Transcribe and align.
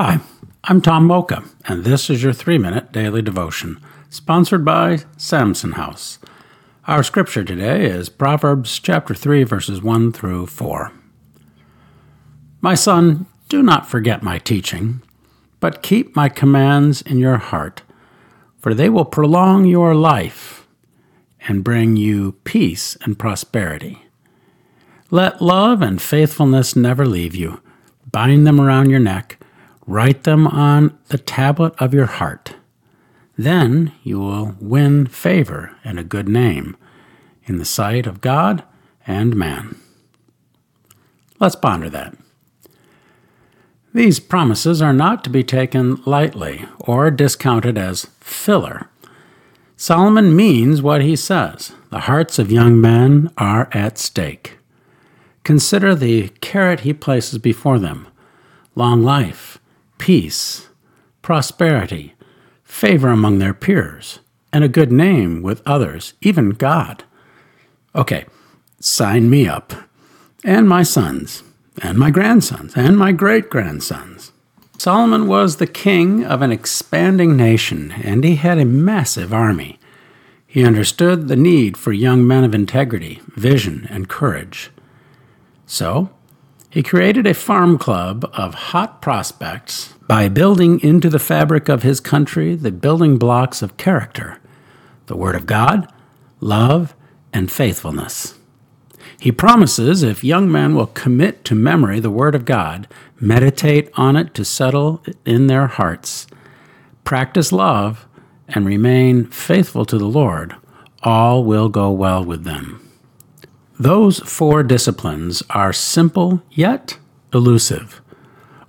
Hi, 0.00 0.20
I'm 0.62 0.80
Tom 0.80 1.08
Mocha, 1.08 1.42
and 1.64 1.82
this 1.82 2.08
is 2.08 2.22
your 2.22 2.32
three 2.32 2.56
minute 2.56 2.92
daily 2.92 3.20
devotion, 3.20 3.80
sponsored 4.08 4.64
by 4.64 4.98
Samson 5.16 5.72
House. 5.72 6.20
Our 6.86 7.02
scripture 7.02 7.42
today 7.42 7.84
is 7.86 8.08
Proverbs 8.08 8.78
chapter 8.78 9.12
3, 9.12 9.42
verses 9.42 9.82
1 9.82 10.12
through 10.12 10.46
4. 10.46 10.92
My 12.60 12.76
son, 12.76 13.26
do 13.48 13.60
not 13.60 13.88
forget 13.88 14.22
my 14.22 14.38
teaching, 14.38 15.02
but 15.58 15.82
keep 15.82 16.14
my 16.14 16.28
commands 16.28 17.02
in 17.02 17.18
your 17.18 17.38
heart, 17.38 17.82
for 18.60 18.74
they 18.74 18.88
will 18.88 19.04
prolong 19.04 19.64
your 19.64 19.96
life 19.96 20.68
and 21.48 21.64
bring 21.64 21.96
you 21.96 22.36
peace 22.44 22.96
and 23.02 23.18
prosperity. 23.18 24.06
Let 25.10 25.42
love 25.42 25.82
and 25.82 26.00
faithfulness 26.00 26.76
never 26.76 27.04
leave 27.04 27.34
you. 27.34 27.60
Bind 28.12 28.46
them 28.46 28.60
around 28.60 28.90
your 28.90 29.00
neck 29.00 29.37
Write 29.88 30.24
them 30.24 30.46
on 30.46 30.98
the 31.08 31.16
tablet 31.16 31.72
of 31.78 31.94
your 31.94 32.04
heart. 32.04 32.56
Then 33.38 33.92
you 34.02 34.18
will 34.18 34.54
win 34.60 35.06
favor 35.06 35.74
and 35.82 35.98
a 35.98 36.04
good 36.04 36.28
name 36.28 36.76
in 37.44 37.56
the 37.56 37.64
sight 37.64 38.06
of 38.06 38.20
God 38.20 38.64
and 39.06 39.34
man. 39.34 39.80
Let's 41.40 41.56
ponder 41.56 41.88
that. 41.88 42.14
These 43.94 44.20
promises 44.20 44.82
are 44.82 44.92
not 44.92 45.24
to 45.24 45.30
be 45.30 45.42
taken 45.42 46.02
lightly 46.04 46.66
or 46.80 47.10
discounted 47.10 47.78
as 47.78 48.08
filler. 48.20 48.90
Solomon 49.78 50.36
means 50.36 50.82
what 50.82 51.00
he 51.00 51.16
says. 51.16 51.72
The 51.88 52.00
hearts 52.00 52.38
of 52.38 52.52
young 52.52 52.78
men 52.78 53.30
are 53.38 53.70
at 53.72 53.96
stake. 53.96 54.58
Consider 55.44 55.94
the 55.94 56.28
carrot 56.42 56.80
he 56.80 56.92
places 56.92 57.38
before 57.38 57.78
them 57.78 58.06
long 58.78 59.02
life, 59.02 59.47
peace, 60.08 60.70
prosperity, 61.20 62.14
favor 62.64 63.08
among 63.08 63.38
their 63.38 63.52
peers, 63.52 64.20
and 64.54 64.64
a 64.64 64.74
good 64.78 64.90
name 64.90 65.42
with 65.42 65.60
others, 65.66 66.14
even 66.22 66.48
God. 66.48 67.04
Okay, 67.94 68.24
sign 68.80 69.28
me 69.28 69.46
up, 69.46 69.74
and 70.42 70.66
my 70.66 70.82
sons, 70.82 71.42
and 71.82 71.98
my 71.98 72.10
grandsons, 72.10 72.74
and 72.74 72.96
my 72.96 73.12
great 73.12 73.50
grandsons. 73.50 74.32
Solomon 74.78 75.26
was 75.26 75.56
the 75.56 75.66
king 75.66 76.24
of 76.24 76.40
an 76.40 76.52
expanding 76.52 77.36
nation, 77.36 77.92
and 78.02 78.24
he 78.24 78.36
had 78.36 78.56
a 78.56 78.64
massive 78.64 79.34
army. 79.34 79.78
He 80.46 80.64
understood 80.64 81.28
the 81.28 81.36
need 81.36 81.76
for 81.76 81.92
young 81.92 82.26
men 82.26 82.44
of 82.44 82.54
integrity, 82.54 83.20
vision, 83.36 83.86
and 83.90 84.08
courage. 84.08 84.70
So, 85.66 86.08
he 86.70 86.82
created 86.82 87.26
a 87.26 87.34
farm 87.34 87.78
club 87.78 88.28
of 88.34 88.54
hot 88.54 89.00
prospects 89.00 89.94
by 90.06 90.28
building 90.28 90.80
into 90.80 91.08
the 91.08 91.18
fabric 91.18 91.68
of 91.68 91.82
his 91.82 92.00
country 92.00 92.54
the 92.54 92.72
building 92.72 93.16
blocks 93.18 93.62
of 93.62 93.76
character 93.76 94.38
the 95.06 95.16
Word 95.16 95.34
of 95.34 95.46
God, 95.46 95.90
love, 96.38 96.94
and 97.32 97.50
faithfulness. 97.50 98.38
He 99.18 99.32
promises 99.32 100.02
if 100.02 100.22
young 100.22 100.52
men 100.52 100.74
will 100.74 100.86
commit 100.86 101.44
to 101.46 101.54
memory 101.54 101.98
the 101.98 102.10
Word 102.10 102.34
of 102.34 102.44
God, 102.44 102.86
meditate 103.18 103.90
on 103.94 104.16
it 104.16 104.34
to 104.34 104.44
settle 104.44 105.02
in 105.24 105.46
their 105.46 105.66
hearts, 105.66 106.26
practice 107.04 107.52
love, 107.52 108.06
and 108.48 108.66
remain 108.66 109.24
faithful 109.24 109.86
to 109.86 109.96
the 109.96 110.06
Lord, 110.06 110.54
all 111.02 111.42
will 111.42 111.70
go 111.70 111.90
well 111.90 112.22
with 112.22 112.44
them. 112.44 112.87
Those 113.80 114.18
four 114.18 114.64
disciplines 114.64 115.40
are 115.50 115.72
simple 115.72 116.42
yet 116.50 116.98
elusive. 117.32 118.02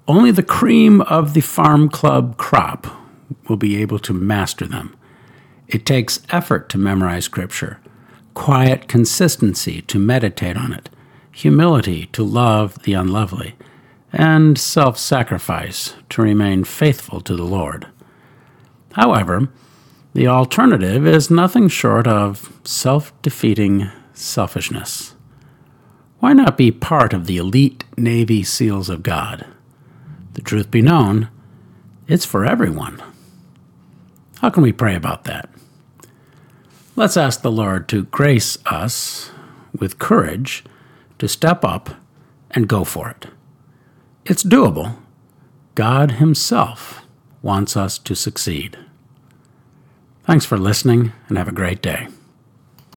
Only 0.08 0.30
the 0.30 0.44
cream 0.44 1.02
of 1.02 1.34
the 1.34 1.42
farm 1.42 1.90
club 1.90 2.38
crop 2.38 2.86
will 3.48 3.58
be 3.58 3.82
able 3.82 3.98
to 4.00 4.14
master 4.14 4.68
them. 4.68 4.96
It 5.68 5.84
takes 5.84 6.22
effort 6.30 6.70
to 6.70 6.78
memorize 6.78 7.26
Scripture, 7.26 7.80
quiet 8.36 8.88
consistency 8.88 9.82
to 9.84 9.98
meditate 9.98 10.58
on 10.58 10.74
it, 10.74 10.90
humility 11.32 12.06
to 12.08 12.24
love 12.24 12.84
the 12.84 12.94
unlovely, 12.94 13.56
and 14.14 14.60
self 14.60 15.00
sacrifice 15.00 15.96
to 16.10 16.22
remain 16.22 16.64
faithful 16.64 17.20
to 17.22 17.36
the 17.36 17.44
Lord. 17.44 17.88
However, 18.94 19.50
the 20.14 20.28
alternative 20.28 21.08
is 21.08 21.32
nothing 21.32 21.68
short 21.68 22.06
of 22.06 22.60
self 22.64 23.12
defeating 23.24 23.90
selfishness. 24.20 25.16
Why 26.20 26.34
not 26.34 26.58
be 26.58 26.72
part 26.72 27.14
of 27.14 27.26
the 27.26 27.38
elite 27.38 27.86
Navy 27.98 28.44
SEALs 28.44 28.90
of 28.90 29.04
God? 29.04 29.46
The 30.34 30.42
truth 30.42 30.70
be 30.70 30.82
known, 30.82 31.30
it's 32.08 32.26
for 32.26 32.46
everyone. 32.46 33.02
How 34.40 34.50
can 34.50 34.64
we 34.64 34.72
pray 34.72 34.96
about 34.96 35.24
that? 35.26 35.50
Let's 36.96 37.18
ask 37.18 37.42
the 37.42 37.52
Lord 37.52 37.88
to 37.90 38.04
grace 38.04 38.58
us 38.66 39.32
with 39.78 40.00
courage 40.00 40.64
to 41.20 41.28
step 41.28 41.64
up 41.64 41.92
and 42.52 42.68
go 42.68 42.84
for 42.84 43.10
it. 43.10 43.28
It's 44.26 44.44
doable. 44.44 44.98
God 45.76 46.14
Himself 46.14 47.06
wants 47.42 47.78
us 47.78 47.98
to 48.00 48.16
succeed. 48.16 48.78
Thanks 50.26 50.46
for 50.46 50.58
listening 50.58 51.14
and 51.28 51.38
have 51.38 51.48
a 51.48 51.54
great 51.54 51.82
day. 51.82 52.08